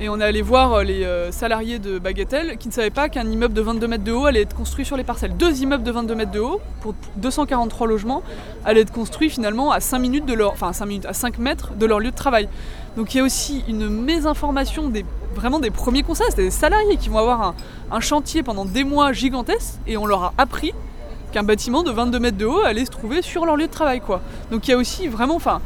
Et 0.00 0.08
on 0.08 0.20
est 0.20 0.24
allé 0.24 0.42
voir 0.42 0.74
euh, 0.74 0.82
les 0.84 1.02
euh, 1.02 1.32
salariés 1.32 1.80
de 1.80 1.98
Bagatelle 1.98 2.56
qui 2.56 2.68
ne 2.68 2.72
savaient 2.72 2.88
pas 2.88 3.08
qu'un 3.08 3.28
immeuble 3.28 3.52
de 3.52 3.60
22 3.60 3.88
mètres 3.88 4.04
de 4.04 4.12
haut 4.12 4.26
allait 4.26 4.42
être 4.42 4.54
construit 4.54 4.84
sur 4.84 4.96
les 4.96 5.02
parcelles. 5.02 5.36
Deux 5.36 5.60
immeubles 5.60 5.82
de 5.82 5.90
22 5.90 6.14
mètres 6.14 6.30
de 6.30 6.38
haut 6.38 6.60
pour 6.82 6.94
243 7.16 7.88
logements 7.88 8.22
allaient 8.64 8.82
être 8.82 8.92
construits 8.92 9.28
finalement 9.28 9.72
à 9.72 9.80
5 9.80 9.98
minutes 9.98 10.24
de 10.24 10.34
leur, 10.34 10.52
enfin 10.52 10.72
5 10.72 10.86
minutes, 10.86 11.06
à 11.06 11.14
5 11.14 11.38
mètres 11.38 11.72
de 11.74 11.84
leur 11.84 11.98
lieu 11.98 12.12
de 12.12 12.16
travail. 12.16 12.48
Donc 12.96 13.12
il 13.12 13.18
y 13.18 13.20
a 13.20 13.24
aussi 13.24 13.64
une 13.66 13.88
mésinformation 13.88 14.88
des 14.88 15.04
vraiment 15.34 15.58
des 15.58 15.70
premiers 15.70 16.04
conseils, 16.04 16.28
c'est 16.30 16.42
des 16.42 16.50
salariés 16.50 16.96
qui 16.96 17.08
vont 17.08 17.18
avoir 17.18 17.42
un, 17.42 17.54
un, 17.90 18.00
chantier 18.00 18.44
pendant 18.44 18.64
des 18.64 18.84
mois 18.84 19.12
gigantesques 19.12 19.74
et 19.88 19.96
on 19.96 20.06
leur 20.06 20.22
a 20.22 20.34
appris 20.38 20.74
qu'un 21.32 21.42
bâtiment 21.42 21.82
de 21.82 21.90
22 21.90 22.20
mètres 22.20 22.38
de 22.38 22.46
haut 22.46 22.60
allait 22.60 22.84
se 22.84 22.90
trouver 22.90 23.20
sur 23.20 23.46
leur 23.46 23.56
lieu 23.56 23.66
de 23.66 23.72
travail 23.72 24.00
quoi. 24.00 24.20
Donc 24.52 24.68
il 24.68 24.70
y 24.70 24.74
a 24.74 24.76
aussi 24.76 25.08
vraiment, 25.08 25.34
enfin 25.34 25.60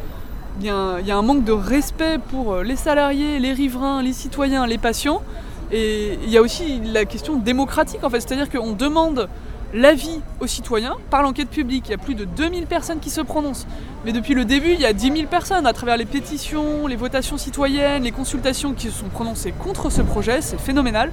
il 0.61 0.67
y, 0.67 0.71
a 0.71 1.17
un 1.17 1.23
manque 1.23 1.45
de 1.45 1.53
respect 1.53 2.19
pour 2.31 2.53
euh, 2.53 2.63
les 2.63 2.77
salariés, 2.77 3.39
les 3.39 3.53
riverains, 3.53 4.03
les 4.03 4.13
citoyens, 4.13 4.67
les 4.67 4.79
patients. 4.79 5.23
Et 5.71 6.19
il 6.25 6.31
y 6.31 6.37
a 6.37 6.43
aussi 6.43 6.81
la 6.81 7.05
question 7.07 7.37
démocratique 7.37 8.05
en 8.05 8.11
fait, 8.11 8.21
c'est-à-dire 8.21 8.51
qu'on 8.51 8.73
demande 8.73 9.29
l'avis 9.73 10.21
aux 10.41 10.47
citoyens 10.47 10.97
par 11.11 11.23
l'enquête 11.23 11.49
publique. 11.49 11.85
Il 11.89 11.93
y 11.93 11.95
a 11.95 11.99
plus 11.99 12.15
de 12.15 12.25
2000 12.25 12.67
personnes 12.67 13.01
qui 13.01 13.09
se 13.09 13.23
prononcent. 13.23 13.67
Mais 14.05 14.13
depuis 14.13 14.35
le 14.35 14.45
début, 14.45 14.73
il 14.73 14.81
y 14.81 14.85
a 14.85 14.93
10 14.93 15.13
000 15.13 15.27
personnes 15.29 15.67
à 15.67 15.73
travers 15.73 15.97
les 15.97 16.05
pétitions, 16.05 16.87
les 16.87 16.97
votations 16.97 17.39
citoyennes, 17.39 18.03
les 18.03 18.13
consultations 18.13 18.75
qui 18.75 18.89
se 18.89 18.99
sont 18.99 19.09
prononcées 19.09 19.53
contre 19.53 19.91
ce 19.91 20.03
projet. 20.03 20.43
C'est 20.43 20.61
phénoménal. 20.61 21.11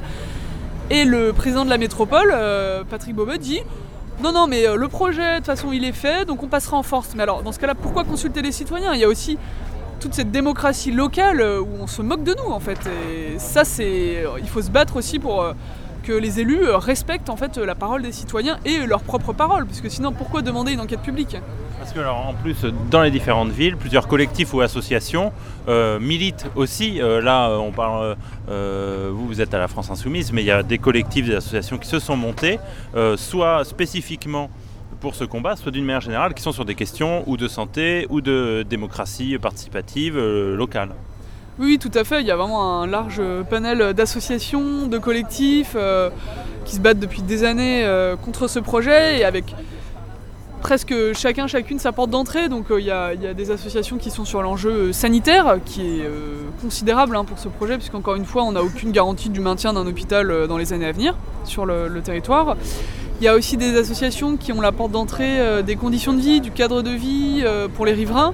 Et 0.90 1.06
le 1.06 1.32
président 1.34 1.64
de 1.64 1.70
la 1.70 1.78
métropole, 1.78 2.32
euh, 2.34 2.84
Patrick 2.90 3.16
Bobet, 3.16 3.38
dit 3.38 3.62
non, 4.22 4.34
non, 4.34 4.48
mais 4.48 4.68
euh, 4.68 4.76
le 4.76 4.90
projet, 4.90 5.34
de 5.34 5.38
toute 5.38 5.46
façon, 5.46 5.72
il 5.72 5.86
est 5.86 5.94
fait, 5.94 6.26
donc 6.26 6.44
on 6.44 6.48
passera 6.48 6.76
en 6.76 6.84
force. 6.84 7.16
Mais 7.16 7.24
alors, 7.24 7.42
dans 7.42 7.54
ce 7.54 7.60
cas-là, 7.60 7.74
pourquoi 7.74 8.04
consulter 8.04 8.42
les 8.42 8.52
citoyens? 8.52 8.94
Il 8.94 9.00
y 9.00 9.06
a 9.06 9.08
aussi 9.08 9.38
toute 10.02 10.14
cette 10.14 10.32
démocratie 10.32 10.92
locale 10.92 11.40
euh, 11.40 11.62
où 11.62 11.70
on 11.80 11.88
se 11.88 12.02
moque 12.02 12.24
de 12.24 12.36
nous, 12.36 12.52
en 12.52 12.60
fait. 12.60 12.80
Et 12.88 13.40
ça, 13.40 13.64
c'est. 13.64 14.26
Il 14.40 14.50
faut 14.50 14.62
se 14.62 14.72
battre 14.72 14.98
aussi 14.98 15.20
pour 15.20 15.42
euh, 15.42 15.54
que 16.04 16.12
les 16.12 16.42
élus 16.42 16.70
respectent 16.70 17.30
en 17.30 17.38
fait 17.38 17.58
la 17.58 17.76
parole 17.76 18.02
des 18.02 18.12
citoyens 18.12 18.58
et 18.66 18.86
leur 18.86 19.02
propre 19.02 19.32
parole, 19.32 19.66
puisque 19.66 19.90
sinon, 19.90 20.12
pourquoi 20.12 20.42
demander 20.42 20.74
une 20.74 20.82
enquête 20.82 21.02
publique? 21.02 21.38
Parce 21.80 21.94
que 21.94 22.00
alors, 22.00 22.28
en 22.28 22.34
plus, 22.34 22.66
dans 22.92 23.02
les 23.02 23.10
différentes 23.10 23.52
villes, 23.52 23.78
plusieurs 23.78 24.08
collectifs 24.08 24.54
ou 24.54 24.62
associations 24.62 25.32
euh, 25.68 26.00
militent 26.00 26.46
aussi. 26.56 27.02
Euh, 27.02 27.22
là, 27.22 27.58
on 27.58 27.72
parle, 27.72 28.18
euh, 28.50 29.10
vous, 29.12 29.26
vous 29.28 29.42
êtes 29.42 29.54
à 29.54 29.60
la 29.60 29.68
France 29.68 29.90
Insoumise, 29.90 30.34
mais 30.34 30.44
il 30.44 30.46
y 30.46 30.52
a 30.52 30.62
des 30.62 30.78
collectifs, 30.78 31.26
des 31.26 31.36
associations 31.36 31.78
qui 31.78 31.88
se 31.88 32.00
sont 32.00 32.18
montés, 32.18 32.60
soit 33.16 33.64
spécifiquement 33.64 34.50
pour 35.00 35.16
ce 35.16 35.24
combat, 35.24 35.56
soit 35.56 35.72
d'une 35.72 35.86
manière 35.86 36.02
générale, 36.02 36.34
qui 36.34 36.44
sont 36.44 36.52
sur 36.52 36.66
des 36.66 36.76
questions 36.76 37.24
ou 37.28 37.38
de 37.38 37.48
santé 37.48 38.06
ou 38.10 38.20
de 38.20 38.66
démocratie 38.70 39.38
participative 39.38 40.20
locale. 40.20 40.90
Oui, 41.58 41.78
tout 41.80 41.92
à 41.94 42.04
fait. 42.04 42.22
Il 42.22 42.28
y 42.28 42.32
a 42.32 42.36
vraiment 42.36 42.82
un 42.82 42.88
large 42.88 43.22
panel 43.50 43.94
d'associations, 43.94 44.88
de 44.88 44.98
collectifs 44.98 45.78
qui 46.66 46.76
se 46.76 46.82
battent 46.82 47.00
depuis 47.00 47.22
des 47.22 47.46
années 47.46 47.88
contre 48.24 48.50
ce 48.50 48.60
projet 48.60 49.20
et 49.20 49.24
avec 49.24 49.56
presque 50.62 50.94
chacun, 51.14 51.48
chacune 51.48 51.80
sa 51.80 51.92
porte 51.92 52.10
d'entrée. 52.10 52.50
Donc 52.50 52.68
il 52.70 52.86
y, 52.86 52.92
a 52.92 53.16
des 53.16 53.52
associations 53.52 53.98
qui 53.98 54.12
sont 54.12 54.26
sur 54.26 54.42
l'enjeu 54.42 54.94
sanitaire, 54.94 55.58
qui 55.66 56.02
est 56.02 56.10
considérable 56.62 57.16
hein, 57.16 57.26
pour 57.26 57.40
ce 57.40 57.48
projet, 57.48 57.78
puisqu'encore 57.78 58.16
une 58.16 58.26
fois, 58.26 58.44
on 58.44 58.52
n'a 58.52 58.64
aucune 58.64 58.92
garantie 58.92 59.30
du 59.30 59.40
maintien 59.40 59.74
d'un 59.74 59.88
hôpital 59.88 60.48
dans 60.48 60.58
les 60.58 60.74
années 60.74 60.88
à 60.88 60.92
venir 60.92 61.16
sur 61.46 61.66
le, 61.66 62.02
territoire. 62.02 62.56
Il 63.20 63.26
y 63.26 63.28
a 63.28 63.36
aussi 63.36 63.58
des 63.58 63.78
associations 63.78 64.38
qui 64.38 64.54
ont 64.54 64.62
la 64.62 64.72
porte 64.72 64.92
d'entrée 64.92 65.64
des 65.64 65.76
conditions 65.76 66.14
de 66.14 66.22
vie, 66.22 66.42
du 66.42 66.52
cadre 66.52 66.82
de 66.82 66.92
vie 66.92 67.44
pour 67.76 67.86
les 67.86 67.94
riverains. 67.94 68.34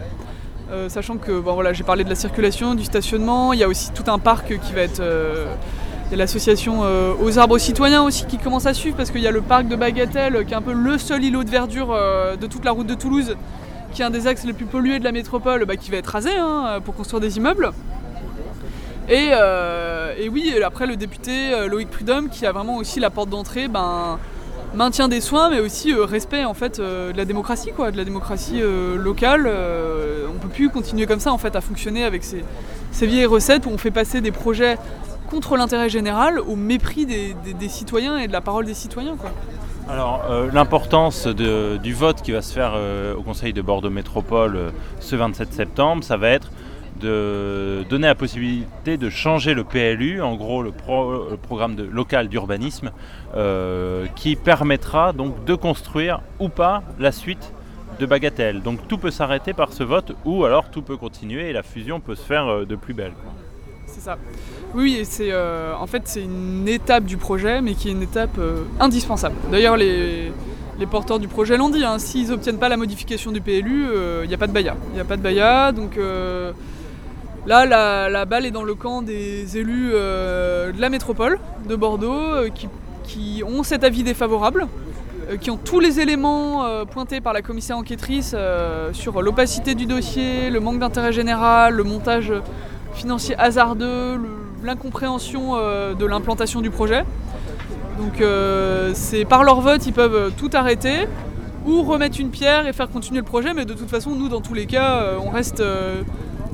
sachant 0.89 1.17
que 1.17 1.39
bon, 1.39 1.53
voilà, 1.53 1.73
j'ai 1.73 1.83
parlé 1.83 2.03
de 2.03 2.09
la 2.09 2.15
circulation, 2.15 2.75
du 2.75 2.83
stationnement, 2.83 3.53
il 3.53 3.59
y 3.59 3.63
a 3.63 3.67
aussi 3.67 3.91
tout 3.91 4.09
un 4.11 4.19
parc 4.19 4.59
qui 4.59 4.73
va 4.73 4.81
être 4.81 5.01
il 6.07 6.11
y 6.11 6.13
a 6.13 6.17
l'association 6.17 6.81
euh, 6.83 7.13
Aux 7.19 7.39
Arbres 7.39 7.57
Citoyens 7.57 8.03
aussi 8.03 8.25
qui 8.25 8.37
commence 8.37 8.67
à 8.67 8.73
suivre 8.73 8.95
parce 8.95 9.09
qu'il 9.09 9.21
y 9.21 9.27
a 9.27 9.31
le 9.31 9.41
parc 9.41 9.67
de 9.67 9.75
Bagatelle 9.75 10.45
qui 10.45 10.53
est 10.53 10.55
un 10.55 10.61
peu 10.61 10.73
le 10.73 10.97
seul 10.99 11.23
îlot 11.23 11.43
de 11.43 11.49
verdure 11.49 11.91
euh, 11.91 12.35
de 12.35 12.45
toute 12.45 12.63
la 12.63 12.71
route 12.71 12.85
de 12.85 12.93
Toulouse, 12.93 13.35
qui 13.91 14.03
est 14.03 14.05
un 14.05 14.11
des 14.11 14.27
axes 14.27 14.45
les 14.45 14.53
plus 14.53 14.65
pollués 14.65 14.99
de 14.99 15.03
la 15.03 15.11
métropole, 15.11 15.65
bah, 15.65 15.77
qui 15.77 15.89
va 15.89 15.97
être 15.97 16.07
rasé 16.07 16.29
hein, 16.37 16.79
pour 16.83 16.93
construire 16.93 17.21
des 17.21 17.37
immeubles. 17.37 17.71
Et, 19.09 19.29
euh, 19.31 20.13
oui, 20.31 20.53
après 20.63 20.85
le 20.85 20.95
député 20.95 21.67
Loïc 21.67 21.89
Prudhomme 21.89 22.29
qui 22.29 22.45
a 22.45 22.51
vraiment 22.51 22.77
aussi 22.77 22.99
la 22.99 23.09
porte 23.09 23.29
d'entrée, 23.29 23.67
ben, 23.67 24.19
maintien 24.75 25.07
des 25.07 25.21
soins, 25.21 25.49
mais 25.49 25.59
aussi 25.59 25.93
respect 25.93 26.43
en 26.43 26.53
fait 26.53 26.79
de 26.79 27.15
la 27.15 27.25
démocratie, 27.25 27.71
quoi, 27.75 27.91
de 27.91 27.97
la 27.97 28.03
démocratie 28.03 28.61
locale. 28.95 29.49
on 30.27 30.39
peut 30.39 30.49
plus 30.49 30.69
continuer 30.69 31.05
comme 31.05 31.19
ça 31.19 31.31
en 31.31 31.37
fait 31.37 31.55
à 31.55 31.61
fonctionner 31.61 32.03
avec 32.03 32.23
ces, 32.23 32.43
ces 32.91 33.05
vieilles 33.05 33.25
recettes 33.25 33.65
où 33.67 33.69
on 33.69 33.77
fait 33.77 33.91
passer 33.91 34.21
des 34.21 34.31
projets 34.31 34.77
contre 35.35 35.57
l'intérêt 35.57 35.89
général 35.89 36.39
au 36.39 36.55
mépris 36.55 37.05
des, 37.05 37.67
citoyens 37.67 38.17
et 38.17 38.27
de 38.27 38.31
la 38.31 38.39
parole 38.39 38.65
des 38.65 38.73
citoyens. 38.73 39.17
Quoi. 39.17 39.31
Alors 39.89 40.23
euh, 40.29 40.49
l'importance 40.49 41.27
du 41.27 41.93
vote 41.93 42.21
qui 42.21 42.31
va 42.31 42.41
se 42.41 42.53
faire 42.53 42.71
euh, 42.77 43.13
au 43.13 43.21
Conseil 43.21 43.51
de 43.51 43.61
Bordeaux 43.61 43.89
Métropole 43.89 44.55
euh, 44.55 44.69
ce 45.01 45.17
27 45.17 45.51
septembre, 45.51 46.05
ça 46.05 46.15
va 46.15 46.29
être 46.29 46.51
de 47.01 47.83
donner 47.89 48.07
la 48.07 48.15
possibilité 48.15 48.95
de 48.95 49.09
changer 49.09 49.53
le 49.53 49.65
PLU, 49.65 50.21
en 50.21 50.35
gros 50.35 50.63
le, 50.63 50.71
programme 50.71 51.75
local 51.91 52.29
d'urbanisme, 52.29 52.91
qui 54.15 54.37
permettra 54.37 55.11
donc 55.11 55.43
de 55.43 55.55
construire 55.55 56.21
ou 56.39 56.47
pas 56.47 56.81
la 56.97 57.11
suite 57.11 57.51
de 57.99 58.05
Bagatelle. 58.05 58.61
Donc 58.61 58.87
tout 58.87 58.97
peut 58.97 59.11
s'arrêter 59.11 59.51
par 59.51 59.73
ce 59.73 59.83
vote 59.83 60.13
ou 60.23 60.45
alors 60.45 60.69
tout 60.71 60.81
peut 60.81 60.95
continuer 60.95 61.49
et 61.49 61.53
la 61.53 61.63
fusion 61.63 61.99
peut 61.99 62.15
se 62.15 62.23
faire 62.23 62.65
de 62.65 62.75
plus 62.77 62.93
belle 62.93 63.11
c'est 63.95 64.01
ça. 64.01 64.17
Oui, 64.73 65.01
c'est 65.03 65.31
euh, 65.31 65.73
en 65.79 65.87
fait 65.87 66.01
c'est 66.05 66.21
une 66.21 66.67
étape 66.67 67.05
du 67.05 67.17
projet, 67.17 67.61
mais 67.61 67.75
qui 67.75 67.87
est 67.87 67.91
une 67.91 68.03
étape 68.03 68.37
euh, 68.39 68.63
indispensable. 68.79 69.35
D'ailleurs, 69.51 69.77
les, 69.77 70.31
porteurs 70.91 71.19
du 71.19 71.29
projet 71.29 71.55
l'ont 71.55 71.69
dit. 71.69 71.85
Hein, 71.85 71.97
s'ils 71.97 72.29
n'obtiennent 72.29 72.59
pas 72.59 72.67
la 72.67 72.77
modification 72.77 73.31
du 73.31 73.39
PLU, 73.39 73.85
il 73.85 73.89
euh, 73.95 74.25
n'y 74.27 74.33
a 74.33 74.37
pas 74.37 74.47
de 74.47 74.51
BAYA. 74.51 74.75
Il 74.89 74.95
n'y 74.95 74.99
a 74.99 75.05
pas 75.05 75.15
de 75.15 75.21
BAYA, 75.21 75.71
donc 75.71 75.97
là, 77.47 77.65
la, 77.65 78.25
balle 78.25 78.45
est 78.45 78.51
dans 78.51 78.63
le 78.63 78.75
camp 78.75 79.01
des 79.01 79.57
élus 79.57 79.91
de 79.91 80.81
la 80.81 80.89
métropole 80.89 81.39
de 81.69 81.75
Bordeaux, 81.75 82.49
qui, 82.53 82.67
qui, 83.03 83.43
ont 83.45 83.63
cet 83.63 83.83
avis 83.83 84.03
défavorable 84.03 84.67
qui 85.41 85.49
ont 85.49 85.57
tous 85.57 85.79
les 85.79 85.99
éléments 85.99 86.85
pointés 86.85 87.19
par 87.19 87.33
la 87.33 87.41
commissaire 87.41 87.77
enquêtrice 87.77 88.35
sur 88.91 89.21
l'opacité 89.23 89.73
du 89.73 89.87
dossier, 89.87 90.51
le 90.51 90.59
manque 90.59 90.77
d'intérêt 90.77 91.13
général, 91.13 91.73
le 91.73 91.83
montage 91.83 92.31
financier 92.95 93.35
hasardeux, 93.37 94.19
l'incompréhension 94.63 95.55
euh, 95.55 95.93
de 95.93 96.05
l'implantation 96.05 96.61
du 96.61 96.71
projet. 96.71 97.03
Donc 97.97 98.19
euh, 98.19 98.91
c'est 98.93 99.25
par 99.25 99.43
leur 99.43 99.61
vote, 99.61 99.85
ils 99.85 99.93
peuvent 99.93 100.31
tout 100.35 100.49
arrêter 100.53 101.07
ou 101.65 101.83
remettre 101.83 102.19
une 102.19 102.29
pierre 102.29 102.67
et 102.67 102.73
faire 102.73 102.89
continuer 102.89 103.19
le 103.19 103.25
projet, 103.25 103.53
mais 103.53 103.65
de 103.65 103.73
toute 103.73 103.89
façon, 103.89 104.11
nous, 104.11 104.29
dans 104.29 104.41
tous 104.41 104.53
les 104.53 104.65
cas, 104.65 105.01
euh, 105.01 105.17
on 105.23 105.29
reste 105.29 105.63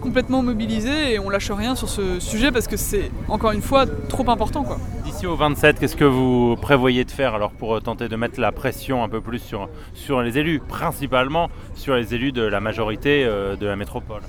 complètement 0.01 0.41
mobilisés 0.41 1.13
et 1.13 1.19
on 1.19 1.29
lâche 1.29 1.51
rien 1.51 1.75
sur 1.75 1.89
ce 1.89 2.19
sujet 2.19 2.51
parce 2.51 2.67
que 2.67 2.77
c'est, 2.77 3.11
encore 3.27 3.51
une 3.51 3.61
fois, 3.61 3.85
trop 3.85 4.27
important. 4.29 4.65
D'ici 5.03 5.27
au 5.27 5.35
27, 5.35 5.79
qu'est-ce 5.79 5.97
que 5.97 6.05
vous 6.05 6.55
prévoyez 6.61 7.03
de 7.03 7.11
faire 7.11 7.35
alors 7.35 7.51
pour 7.51 7.81
tenter 7.81 8.07
de 8.07 8.15
mettre 8.15 8.39
la 8.39 8.51
pression 8.51 9.03
un 9.03 9.09
peu 9.09 9.21
plus 9.21 9.39
sur, 9.39 9.69
sur 9.93 10.21
les 10.21 10.37
élus, 10.37 10.59
principalement 10.59 11.49
sur 11.75 11.95
les 11.95 12.15
élus 12.15 12.31
de 12.31 12.43
la 12.43 12.61
majorité 12.61 13.25
de 13.25 13.65
la 13.65 13.75
métropole? 13.75 14.21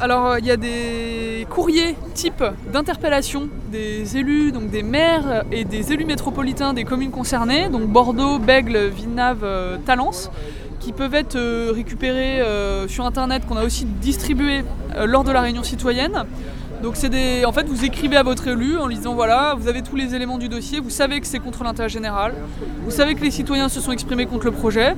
Alors 0.00 0.26
euh, 0.26 0.38
il 0.38 0.46
y 0.46 0.50
a 0.50 0.56
des 0.56 1.46
courriers 1.50 1.96
types 2.14 2.44
d'interpellation 2.72 3.48
des 3.70 4.16
élus, 4.16 4.52
donc 4.52 4.70
des 4.70 4.82
maires 4.82 5.44
et 5.52 5.64
des 5.64 5.92
élus 5.92 6.04
métropolitains 6.04 6.72
des 6.74 6.84
communes 6.84 7.10
concernées, 7.10 7.68
donc 7.68 7.82
Bordeaux, 7.82 8.38
Bègle, 8.38 8.88
Villeneuve, 8.88 9.44
euh, 9.44 9.78
Talence, 9.84 10.30
qui 10.80 10.92
peuvent 10.92 11.14
être 11.14 11.36
euh, 11.36 11.72
récupérés 11.74 12.42
sur 12.88 13.06
internet, 13.06 13.46
qu'on 13.46 13.56
a 13.56 13.64
aussi 13.64 13.84
distribué 13.84 14.64
lors 15.04 15.24
de 15.24 15.30
la 15.30 15.40
réunion 15.40 15.62
citoyenne. 15.62 16.24
Donc 16.82 16.96
c'est 16.96 17.08
des. 17.08 17.44
En 17.44 17.52
fait 17.52 17.68
vous 17.68 17.84
écrivez 17.84 18.16
à 18.16 18.24
votre 18.24 18.48
élu 18.48 18.76
en 18.78 18.88
lui 18.88 18.96
disant 18.96 19.14
voilà, 19.14 19.54
vous 19.56 19.68
avez 19.68 19.82
tous 19.82 19.94
les 19.94 20.16
éléments 20.16 20.38
du 20.38 20.48
dossier, 20.48 20.80
vous 20.80 20.90
savez 20.90 21.20
que 21.20 21.26
c'est 21.28 21.38
contre 21.38 21.62
l'intérêt 21.62 21.88
général, 21.88 22.34
vous 22.84 22.90
savez 22.90 23.14
que 23.14 23.22
les 23.22 23.30
citoyens 23.30 23.68
se 23.68 23.80
sont 23.80 23.92
exprimés 23.92 24.26
contre 24.26 24.46
le 24.46 24.52
projet. 24.52 24.96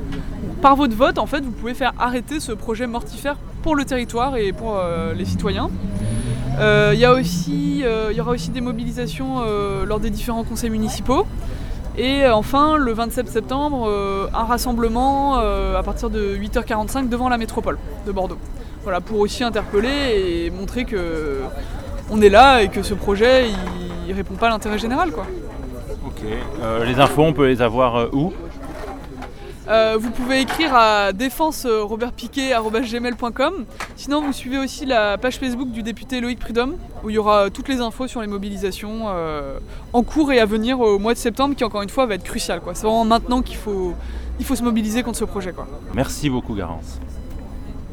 Par 0.63 0.77
votre 0.77 0.97
vote, 0.97 1.19
en 1.19 1.27
fait, 1.27 1.45
vous 1.45 1.51
pouvez 1.51 1.75
faire 1.75 1.93
arrêter 1.99 2.41
ce 2.41 2.53
projet 2.53 2.87
mortifère 2.87 3.37
pour 3.65 3.75
le 3.75 3.87
territoire 3.87 4.37
et 4.37 4.53
pour 4.53 4.77
euh, 4.77 5.15
les 5.15 5.25
citoyens. 5.25 5.71
Euh, 6.59 6.91
il 6.93 7.01
y, 7.01 7.07
euh, 7.83 8.13
y, 8.13 8.21
aura 8.21 8.33
aussi 8.33 8.51
des 8.51 8.61
mobilisations 8.61 9.43
lors 9.87 9.99
des 9.99 10.11
différents 10.11 10.45
conseils 10.45 10.71
municipaux. 10.71 11.27
Et 11.97 12.27
enfin, 12.27 12.77
le 12.77 12.93
27 12.93 13.27
septembre, 13.29 13.89
un 14.35 14.45
rassemblement 14.45 15.37
à 15.37 15.83
partir 15.83 16.11
de 16.11 16.37
8h45 16.37 17.09
devant 17.09 17.31
la 17.31 17.39
métropole 17.39 17.79
de 18.07 18.13
Bordeaux. 18.13 18.39
Voilà, 18.83 19.01
pour 19.01 19.21
aussi 19.21 19.43
interpeller 19.43 20.45
et 20.45 20.51
montrer 20.51 20.85
que 20.85 21.41
on 22.11 22.21
est 22.21 22.29
là 22.29 22.63
et 22.63 22.69
que 22.69 22.83
ce 22.83 22.93
projet, 22.93 23.47
il, 24.07 24.13
répond 24.13 24.35
pas 24.35 24.49
à 24.49 24.51
l'intérêt 24.51 24.79
général. 24.79 25.11
Quoi. 25.11 25.27
Ok. 26.07 26.23
les 26.85 27.01
infos, 27.01 27.23
on 27.23 27.33
peut 27.33 27.47
les 27.47 27.63
avoir 27.63 28.13
où? 28.13 28.35
Euh, 29.67 29.97
vous 29.99 30.11
pouvez 30.11 30.41
écrire 30.41 30.75
à 30.75 31.13
défense-robertpiquet.gmail.com 31.13 33.65
Sinon, 33.97 34.23
vous 34.23 34.33
suivez 34.33 34.59
aussi 34.59 34.85
la 34.85 35.17
page 35.17 35.39
Facebook 35.39 35.71
du 35.71 35.83
député 35.83 36.21
Loïc 36.21 36.39
Prudhomme, 36.39 36.77
où 37.03 37.11
il 37.11 37.15
y 37.15 37.19
aura 37.19 37.51
toutes 37.51 37.69
les 37.69 37.81
infos 37.81 38.07
sur 38.07 38.21
les 38.21 38.27
mobilisations 38.27 39.05
euh, 39.07 39.59
en 39.93 40.03
cours 40.03 40.33
et 40.33 40.41
à 40.41 40.47
venir 40.47 40.81
au 40.81 40.99
mois 40.99 41.15
de 41.15 41.19
septembre, 41.19 41.57
qui 41.57 41.65
encore 41.65 41.83
une 41.83 41.89
fois 41.89 42.07
va 42.07 42.15
être 42.15 42.25
crucial. 42.25 42.61
C'est 42.75 42.83
vraiment 42.83 43.05
maintenant 43.05 43.43
qu'il 43.43 43.57
faut, 43.57 43.95
il 44.39 44.45
faut 44.45 44.57
se 44.57 44.63
mobiliser 44.63 45.03
contre 45.03 45.19
ce 45.19 45.25
projet. 45.25 45.55
Merci 45.95 46.29
beaucoup, 46.29 46.55
Garance. 46.55 46.99